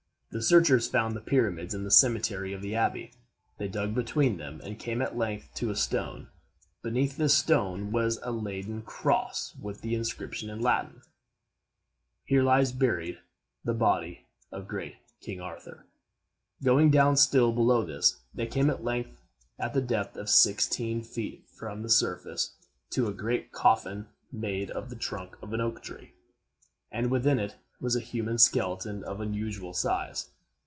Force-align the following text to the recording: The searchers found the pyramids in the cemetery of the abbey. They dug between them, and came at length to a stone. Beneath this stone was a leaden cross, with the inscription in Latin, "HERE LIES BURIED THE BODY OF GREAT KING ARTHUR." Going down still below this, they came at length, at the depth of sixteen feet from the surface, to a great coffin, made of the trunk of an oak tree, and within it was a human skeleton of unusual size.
The 0.33 0.41
searchers 0.41 0.87
found 0.87 1.13
the 1.13 1.19
pyramids 1.19 1.73
in 1.73 1.83
the 1.83 1.91
cemetery 1.91 2.53
of 2.53 2.61
the 2.61 2.73
abbey. 2.73 3.11
They 3.57 3.67
dug 3.67 3.93
between 3.93 4.37
them, 4.37 4.61
and 4.63 4.79
came 4.79 5.01
at 5.01 5.17
length 5.17 5.53
to 5.55 5.71
a 5.71 5.75
stone. 5.75 6.29
Beneath 6.81 7.17
this 7.17 7.35
stone 7.37 7.91
was 7.91 8.17
a 8.23 8.31
leaden 8.31 8.81
cross, 8.83 9.53
with 9.61 9.81
the 9.81 9.93
inscription 9.93 10.49
in 10.49 10.61
Latin, 10.61 11.01
"HERE 12.23 12.43
LIES 12.43 12.71
BURIED 12.71 13.19
THE 13.65 13.73
BODY 13.73 14.25
OF 14.53 14.69
GREAT 14.69 14.95
KING 15.19 15.41
ARTHUR." 15.41 15.85
Going 16.63 16.89
down 16.91 17.17
still 17.17 17.51
below 17.51 17.83
this, 17.83 18.21
they 18.33 18.47
came 18.47 18.69
at 18.69 18.85
length, 18.85 19.11
at 19.59 19.73
the 19.73 19.81
depth 19.81 20.15
of 20.15 20.29
sixteen 20.29 21.03
feet 21.03 21.43
from 21.59 21.81
the 21.81 21.89
surface, 21.89 22.55
to 22.91 23.07
a 23.09 23.13
great 23.13 23.51
coffin, 23.51 24.07
made 24.31 24.71
of 24.71 24.89
the 24.89 24.95
trunk 24.95 25.35
of 25.41 25.51
an 25.51 25.59
oak 25.59 25.83
tree, 25.83 26.13
and 26.89 27.11
within 27.11 27.37
it 27.37 27.57
was 27.79 27.95
a 27.95 27.99
human 27.99 28.37
skeleton 28.37 29.03
of 29.05 29.19
unusual 29.19 29.73
size. 29.73 30.29